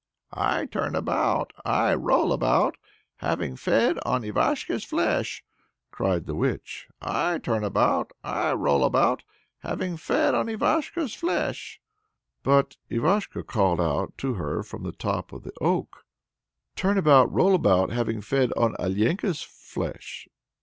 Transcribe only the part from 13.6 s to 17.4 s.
out to her from the top of the oak: "Turn about,